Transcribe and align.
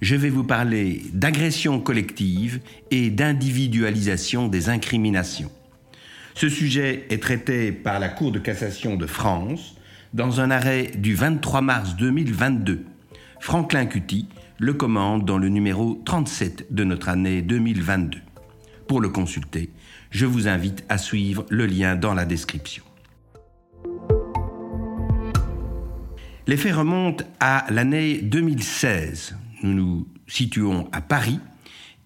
je 0.00 0.16
vais 0.16 0.30
vous 0.30 0.44
parler 0.44 1.02
d'agression 1.12 1.80
collective 1.80 2.60
et 2.90 3.10
d'individualisation 3.10 4.48
des 4.48 4.68
incriminations. 4.68 5.50
Ce 6.34 6.48
sujet 6.48 7.06
est 7.10 7.22
traité 7.22 7.72
par 7.72 7.98
la 7.98 8.08
Cour 8.08 8.32
de 8.32 8.38
cassation 8.38 8.96
de 8.96 9.06
France 9.06 9.76
dans 10.12 10.40
un 10.40 10.50
arrêt 10.50 10.90
du 10.96 11.14
23 11.14 11.62
mars 11.62 11.96
2022. 11.96 12.84
Franklin 13.40 13.86
Cutty 13.86 14.28
le 14.58 14.72
commande 14.72 15.24
dans 15.24 15.38
le 15.38 15.48
numéro 15.48 16.00
37 16.04 16.72
de 16.72 16.84
notre 16.84 17.08
année 17.08 17.42
2022. 17.42 18.18
Pour 18.88 19.00
le 19.00 19.08
consulter, 19.08 19.70
je 20.10 20.24
vous 20.24 20.48
invite 20.48 20.84
à 20.88 20.98
suivre 20.98 21.44
le 21.50 21.66
lien 21.66 21.96
dans 21.96 22.14
la 22.14 22.24
description. 22.24 22.82
Les 26.46 26.56
faits 26.56 26.74
remontent 26.74 27.24
à 27.40 27.66
l'année 27.70 28.18
2016 28.22 29.36
nous 29.66 29.74
nous 29.74 30.08
situons 30.26 30.88
à 30.92 31.00
Paris 31.00 31.40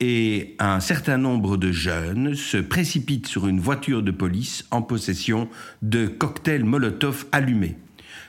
et 0.00 0.56
un 0.58 0.80
certain 0.80 1.18
nombre 1.18 1.56
de 1.56 1.72
jeunes 1.72 2.34
se 2.34 2.56
précipitent 2.56 3.26
sur 3.26 3.46
une 3.46 3.60
voiture 3.60 4.02
de 4.02 4.10
police 4.10 4.64
en 4.70 4.82
possession 4.82 5.48
de 5.82 6.06
cocktails 6.06 6.64
Molotov 6.64 7.26
allumés. 7.32 7.76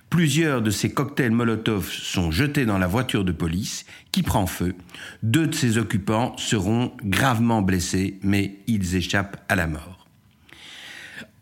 Plusieurs 0.09 0.62
de 0.62 0.70
ces 0.70 0.94
cocktails 0.94 1.31
Molotov 1.31 1.90
sont 1.90 2.31
jetés 2.31 2.66
dans 2.66 2.78
la 2.78 2.88
voiture 2.88 3.26
de 3.26 3.31
police 3.31 3.86
qui 4.12 4.22
prend 4.23 4.46
feu. 4.46 4.76
Deux 5.23 5.48
de 5.48 5.56
ses 5.56 5.78
occupants 5.78 6.38
seront 6.38 6.94
gravement 7.03 7.62
blessés, 7.62 8.20
mais 8.22 8.59
ils 8.68 8.96
échappent 8.96 9.44
à 9.50 9.56
la 9.56 9.68
mort. 9.68 10.08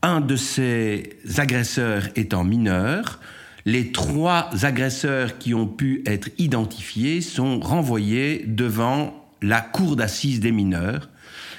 Un 0.02 0.22
de 0.22 0.36
ces 0.36 1.18
agresseurs 1.38 2.08
étant 2.16 2.44
mineur, 2.44 3.20
les 3.66 3.92
trois 3.92 4.50
agresseurs 4.64 5.38
qui 5.38 5.54
ont 5.54 5.68
pu 5.68 6.04
être 6.06 6.30
identifiés 6.38 7.22
sont 7.22 7.60
renvoyés 7.60 8.44
devant 8.46 9.26
la 9.42 9.62
Cour 9.62 9.96
d'assises 9.96 10.40
des 10.40 10.52
mineurs, 10.52 11.10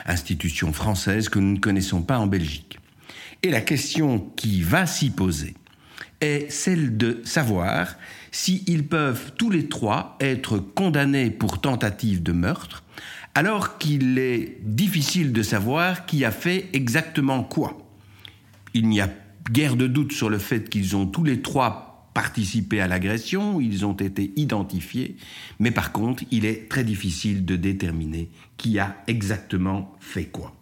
institution 0.06 0.72
française 0.72 1.28
que 1.28 1.38
nous 1.38 1.52
ne 1.52 1.58
connaissons 1.58 2.02
pas 2.02 2.18
en 2.18 2.26
Belgique. 2.26 2.78
Et 3.42 3.50
la 3.50 3.60
question 3.60 4.20
qui 4.36 4.62
va 4.62 4.86
s'y 4.86 5.10
poser 5.10 5.54
est 6.20 6.50
celle 6.50 6.96
de 6.96 7.20
savoir 7.24 7.96
s'ils 8.30 8.86
peuvent 8.86 9.32
tous 9.36 9.50
les 9.50 9.68
trois 9.68 10.16
être 10.20 10.58
condamnés 10.58 11.30
pour 11.30 11.60
tentative 11.60 12.22
de 12.22 12.32
meurtre, 12.32 12.82
alors 13.34 13.78
qu'il 13.78 14.18
est 14.18 14.58
difficile 14.62 15.32
de 15.32 15.42
savoir 15.42 16.06
qui 16.06 16.24
a 16.24 16.30
fait 16.30 16.68
exactement 16.72 17.42
quoi. 17.42 17.78
Il 18.74 18.88
n'y 18.88 19.00
a 19.00 19.10
guère 19.50 19.76
de 19.76 19.86
doute 19.86 20.12
sur 20.12 20.30
le 20.30 20.38
fait 20.38 20.68
qu'ils 20.68 20.96
ont 20.96 21.06
tous 21.06 21.24
les 21.24 21.42
trois 21.42 21.93
participé 22.14 22.80
à 22.80 22.86
l'agression, 22.86 23.60
ils 23.60 23.84
ont 23.84 23.96
été 23.96 24.32
identifiés, 24.36 25.16
mais 25.58 25.72
par 25.72 25.92
contre, 25.92 26.22
il 26.30 26.46
est 26.46 26.70
très 26.70 26.84
difficile 26.84 27.44
de 27.44 27.56
déterminer 27.56 28.30
qui 28.56 28.78
a 28.78 28.96
exactement 29.08 29.92
fait 30.00 30.26
quoi. 30.26 30.54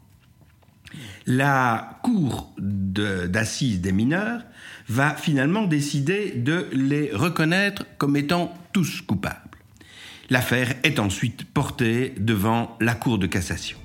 La 1.26 2.00
Cour 2.02 2.52
d'assises 2.58 3.80
des 3.80 3.92
mineurs 3.92 4.42
va 4.88 5.14
finalement 5.14 5.64
décider 5.64 6.32
de 6.32 6.66
les 6.72 7.10
reconnaître 7.12 7.86
comme 7.98 8.16
étant 8.16 8.52
tous 8.72 9.00
coupables. 9.02 9.38
L'affaire 10.30 10.74
est 10.82 10.98
ensuite 10.98 11.44
portée 11.44 12.14
devant 12.18 12.76
la 12.80 12.94
Cour 12.94 13.18
de 13.18 13.26
cassation. 13.26 13.78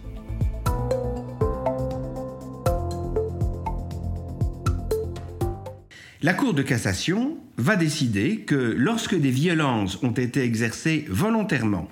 La 6.24 6.34
Cour 6.34 6.56
de 6.56 6.64
cassation 6.64 7.38
va 7.58 7.76
décider 7.76 8.40
que 8.40 8.56
lorsque 8.56 9.14
des 9.14 9.30
violences 9.30 10.02
ont 10.02 10.14
été 10.14 10.42
exercées 10.42 11.06
volontairement 11.10 11.88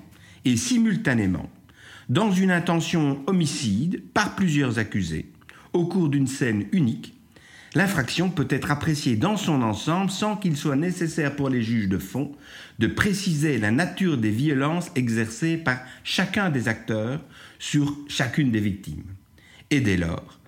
et 0.46 0.58
simultanément 0.58 1.48
dans 2.10 2.32
une 2.32 2.50
intention 2.50 3.22
homicide 3.28 4.02
par 4.16 4.36
plusieurs 4.36 4.80
accusés 4.80 5.32
au 5.74 5.86
cours 5.86 6.10
d'une 6.10 6.26
scène 6.26 6.66
unique, 6.72 7.14
l'infraction 7.76 8.32
peut 8.32 8.48
être 8.50 8.72
appréciée 8.72 9.16
dans 9.16 9.38
son 9.38 9.62
ensemble 9.62 10.10
sans 10.10 10.38
qu'il 10.38 10.58
soit 10.58 10.76
nécessaire 10.76 11.36
pour 11.36 11.50
les 11.50 11.62
juges 11.62 11.90
de 11.90 12.00
fond 12.00 12.32
de 12.80 12.88
préciser 12.88 13.60
la 13.60 13.70
nature 13.70 14.18
des 14.18 14.32
violences 14.32 14.90
exercées 14.96 15.56
par 15.56 15.78
chacun 16.04 16.50
des 16.50 16.68
acteurs 16.68 17.24
sur 17.60 17.96
chacune 18.08 18.50
des 18.50 18.60
victimes. 18.60 19.04
Et 19.70 19.82
dès 19.82 19.98
lors, 19.98 20.40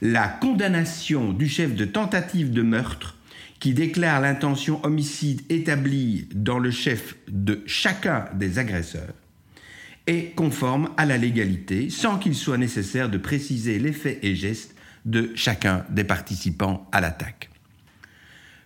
la 0.00 0.28
condamnation 0.28 1.32
du 1.32 1.48
chef 1.48 1.74
de 1.74 1.84
tentative 1.84 2.52
de 2.52 2.62
meurtre 2.62 3.16
qui 3.58 3.74
déclare 3.74 4.20
l'intention 4.20 4.84
homicide 4.84 5.42
établie 5.50 6.28
dans 6.34 6.58
le 6.58 6.70
chef 6.70 7.16
de 7.28 7.62
chacun 7.66 8.24
des 8.34 8.58
agresseurs 8.58 9.14
est 10.06 10.34
conforme 10.34 10.90
à 10.96 11.04
la 11.04 11.18
légalité 11.18 11.90
sans 11.90 12.18
qu'il 12.18 12.34
soit 12.34 12.56
nécessaire 12.56 13.10
de 13.10 13.18
préciser 13.18 13.78
les 13.78 13.92
faits 13.92 14.18
et 14.22 14.34
gestes 14.34 14.74
de 15.04 15.30
chacun 15.34 15.84
des 15.90 16.04
participants 16.04 16.88
à 16.92 17.00
l'attaque. 17.00 17.50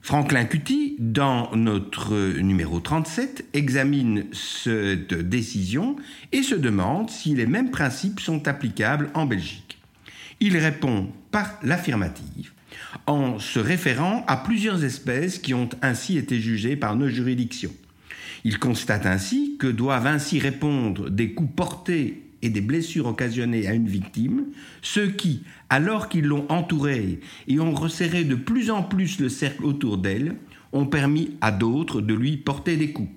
Franklin 0.01 0.45
Cutty, 0.45 0.97
dans 0.99 1.57
notre 1.57 2.39
numéro 2.39 2.79
37, 2.79 3.47
examine 3.55 4.27
cette 4.33 5.15
décision 5.15 5.97
et 6.31 6.43
se 6.43 6.55
demande 6.55 7.09
si 7.09 7.35
les 7.35 7.47
mêmes 7.47 7.71
principes 7.71 8.21
sont 8.21 8.47
applicables 8.47 9.11
en 9.15 9.25
Belgique. 9.25 9.74
Il 10.41 10.57
répond 10.57 11.09
par 11.31 11.59
l'affirmative 11.63 12.53
en 13.07 13.39
se 13.39 13.59
référant 13.59 14.25
à 14.27 14.37
plusieurs 14.37 14.85
espèces 14.85 15.39
qui 15.39 15.55
ont 15.55 15.69
ainsi 15.83 16.17
été 16.17 16.41
jugées 16.41 16.77
par 16.77 16.97
nos 16.97 17.09
juridictions. 17.09 17.75
Il 18.45 18.59
constate 18.59 19.07
ainsi 19.07 19.57
que 19.59 19.67
doivent 19.67 20.07
ainsi 20.07 20.39
répondre 20.39 21.11
des 21.11 21.33
coups 21.33 21.55
portés 21.55 22.23
et 22.43 22.51
des 22.51 22.61
blessures 22.61 23.07
occasionnées 23.07 23.67
à 23.67 23.73
une 23.73 23.89
victime, 23.89 24.45
ceux 24.83 25.09
qui, 25.09 25.45
alors 25.71 26.11
qu'ils 26.11 26.27
l'ont 26.27 26.47
entourée 26.51 27.21
et 27.49 27.59
ont 27.59 27.75
resserré 27.75 28.25
de 28.25 28.35
plus 28.35 28.71
en 28.71 28.83
plus 28.83 29.19
le 29.19 29.31
cercle 29.31 29.65
autour 29.65 29.97
d'elle, 29.97 30.37
ont 30.73 30.87
permis 30.87 31.37
à 31.41 31.53
d'autres 31.53 32.03
de 32.03 32.13
lui 32.13 32.37
porter 32.37 32.77
des 32.77 32.93
coups. 32.93 33.09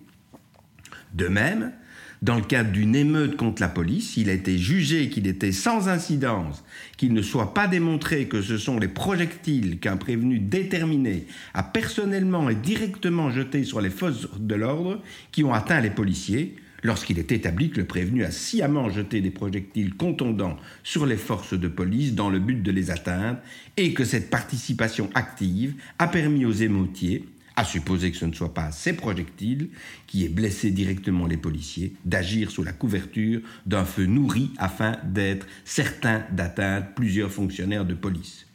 De 1.14 1.28
même, 1.28 1.74
dans 2.22 2.36
le 2.36 2.42
cadre 2.42 2.72
d'une 2.72 2.96
émeute 2.96 3.38
contre 3.38 3.62
la 3.62 3.68
police, 3.68 4.18
il 4.18 4.30
a 4.30 4.34
été 4.34 4.58
jugé 4.58 5.10
qu'il 5.10 5.28
était 5.28 5.52
sans 5.52 5.88
incidence, 5.88 6.64
qu'il 6.98 7.14
ne 7.14 7.22
soit 7.22 7.54
pas 7.54 7.68
démontré 7.68 8.28
que 8.28 8.42
ce 8.42 8.58
sont 8.58 8.80
les 8.80 8.88
projectiles 8.88 9.80
qu'un 9.80 9.98
prévenu 9.98 10.40
déterminé 10.40 11.28
a 11.54 11.64
personnellement 11.64 12.50
et 12.50 12.56
directement 12.56 13.30
jetés 13.30 13.64
sur 13.64 13.82
les 13.82 13.90
forces 13.90 14.28
de 14.40 14.56
l'ordre 14.56 15.02
qui 15.32 15.44
ont 15.44 15.54
atteint 15.54 15.82
les 15.82 15.92
policiers, 15.92 16.56
lorsqu'il 16.84 17.20
est 17.20 17.32
établi 17.32 17.70
que 17.70 17.82
le 17.82 17.86
prévenu 17.86 18.24
a 18.24 18.32
sciemment 18.32 18.90
jeté 18.90 19.22
des 19.22 19.32
projectiles 19.32 19.96
contondants 19.96 20.58
sur 20.84 21.06
les 21.06 21.18
forces 21.18 21.54
de 21.54 21.68
police 21.68 22.16
dans 22.16 22.30
le 22.30 22.40
but 22.40 22.64
de 22.64 22.72
les 22.72 22.90
atteindre, 22.92 23.40
et 23.78 23.94
que 23.94 24.06
cette 24.06 24.30
participation 24.30 25.10
active 25.14 25.76
a 26.00 26.08
permis 26.08 26.46
aux 26.46 26.52
émeutiers, 26.52 27.26
à 27.58 27.66
supposer 27.66 28.12
que 28.12 28.18
ce 28.18 28.26
ne 28.26 28.34
soit 28.34 28.54
pas 28.54 28.72
ces 28.72 28.94
projectiles 28.94 29.70
qui 30.06 30.24
aient 30.24 30.30
blessé 30.30 30.72
directement 30.72 31.26
les 31.26 31.38
policiers, 31.38 31.94
d'agir 32.06 32.52
sous 32.52 32.64
la 32.64 32.72
couverture 32.72 33.42
d'un 33.66 33.84
feu 33.84 34.06
nourri 34.06 34.52
afin 34.58 34.98
d'être 35.04 35.46
certain 35.66 36.24
d'atteindre 36.32 36.88
plusieurs 36.96 37.32
fonctionnaires 37.32 37.86
de 37.86 37.96
police. 37.96 38.47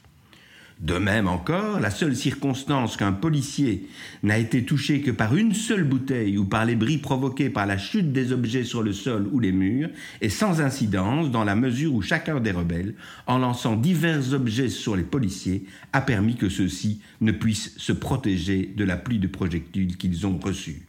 De 0.82 0.99
même 0.99 1.29
encore, 1.29 1.79
la 1.79 1.90
seule 1.90 2.17
circonstance 2.17 2.96
qu'un 2.96 3.12
policier 3.12 3.87
n'a 4.25 4.38
été 4.38 4.64
touché 4.64 5.00
que 5.00 5.12
par 5.12 5.37
une 5.37 5.55
seule 5.55 5.84
bouteille 5.84 6.37
ou 6.38 6.44
par 6.44 6.64
les 6.64 6.75
bris 6.75 6.99
provoqués 6.99 7.50
par 7.50 7.67
la 7.67 7.79
chute 7.79 8.12
des 8.12 8.32
objets 8.32 8.64
sur 8.64 8.82
le 8.82 8.93
sol 8.93 9.29
ou 9.31 9.38
les 9.38 9.52
murs 9.52 9.90
est 10.20 10.29
sans 10.29 10.61
incidence 10.61 11.31
dans 11.31 11.44
la 11.44 11.55
mesure 11.55 11.94
où 11.94 12.02
chacun 12.02 12.40
des 12.40 12.50
rebelles, 12.50 12.94
en 13.29 13.38
lançant 13.38 13.76
divers 13.76 14.32
objets 14.32 14.70
sur 14.70 14.96
les 14.96 15.05
policiers, 15.05 15.67
a 15.93 16.00
permis 16.00 16.34
que 16.34 16.49
ceux-ci 16.49 17.00
ne 17.20 17.31
puissent 17.31 17.79
se 17.79 17.93
protéger 17.93 18.75
de 18.76 18.82
la 18.82 18.96
pluie 18.96 19.20
de 19.20 19.29
projectiles 19.29 19.96
qu'ils 19.96 20.26
ont 20.26 20.40
reçus. 20.43 20.82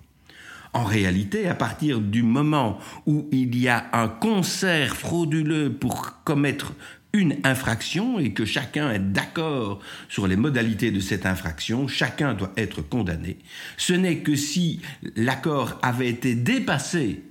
En 0.73 0.85
réalité, 0.85 1.47
à 1.47 1.53
partir 1.53 1.99
du 2.01 2.23
moment 2.23 2.79
où 3.05 3.29
il 3.31 3.55
y 3.55 3.67
a 3.67 3.85
un 3.93 4.07
concert 4.07 4.95
frauduleux 4.95 5.71
pour 5.71 6.23
commettre 6.23 6.73
une 7.15 7.35
infraction 7.43 8.17
et 8.17 8.31
que 8.31 8.43
chacun 8.43 8.91
est 8.91 8.99
d'accord 8.99 9.79
sur 10.09 10.27
les 10.27 10.35
modalités 10.35 10.89
de 10.89 10.99
cette 10.99 11.27
infraction, 11.27 11.87
chacun 11.87 12.33
doit 12.33 12.51
être 12.57 12.81
condamné. 12.81 13.37
Ce 13.77 13.93
n'est 13.93 14.17
que 14.17 14.35
si 14.35 14.81
l'accord 15.15 15.79
avait 15.83 16.09
été 16.09 16.33
dépassé 16.33 17.21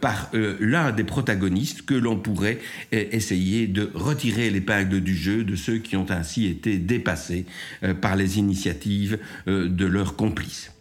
par 0.00 0.30
l'un 0.32 0.90
des 0.90 1.04
protagonistes 1.04 1.82
que 1.82 1.94
l'on 1.94 2.16
pourrait 2.16 2.58
essayer 2.92 3.66
de 3.66 3.90
retirer 3.94 4.48
l'épingle 4.48 5.02
du 5.02 5.14
jeu 5.14 5.44
de 5.44 5.54
ceux 5.54 5.78
qui 5.78 5.96
ont 5.96 6.10
ainsi 6.10 6.46
été 6.46 6.78
dépassés 6.78 7.44
par 8.00 8.16
les 8.16 8.38
initiatives 8.38 9.18
de 9.46 9.86
leurs 9.86 10.16
complices. 10.16 10.72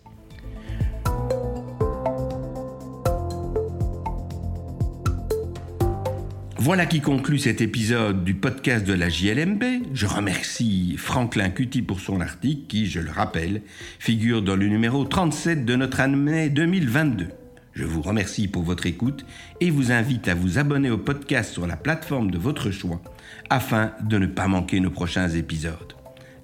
Voilà 6.61 6.85
qui 6.85 6.99
conclut 6.99 7.39
cet 7.39 7.61
épisode 7.61 8.25
du 8.25 8.33
podcast 8.33 8.85
de 8.85 8.91
la 8.91 9.07
JLMB. 9.07 9.63
Je 9.93 10.05
remercie 10.05 10.95
Franklin 10.97 11.51
Cutty 11.51 11.81
pour 11.81 12.01
son 12.01 12.19
article 12.19 12.67
qui, 12.67 12.87
je 12.87 12.99
le 12.99 13.11
rappelle, 13.11 13.61
figure 13.97 14.41
dans 14.41 14.57
le 14.57 14.67
numéro 14.67 15.05
37 15.05 15.63
de 15.63 15.77
notre 15.77 16.01
année 16.01 16.49
2022. 16.49 17.29
Je 17.71 17.85
vous 17.85 18.01
remercie 18.01 18.49
pour 18.49 18.63
votre 18.63 18.87
écoute 18.87 19.25
et 19.61 19.69
vous 19.69 19.93
invite 19.93 20.27
à 20.27 20.35
vous 20.35 20.57
abonner 20.57 20.89
au 20.89 20.97
podcast 20.97 21.53
sur 21.53 21.65
la 21.65 21.77
plateforme 21.77 22.29
de 22.29 22.37
votre 22.37 22.71
choix 22.71 23.01
afin 23.49 23.93
de 24.03 24.17
ne 24.17 24.27
pas 24.27 24.49
manquer 24.49 24.81
nos 24.81 24.91
prochains 24.91 25.29
épisodes. 25.29 25.93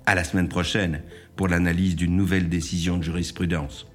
À 0.05 0.15
la 0.15 0.23
semaine 0.23 0.47
prochaine 0.47 1.01
pour 1.35 1.49
l'analyse 1.49 1.97
d'une 1.97 2.15
nouvelle 2.15 2.47
décision 2.47 2.95
de 2.95 3.03
jurisprudence. 3.03 3.85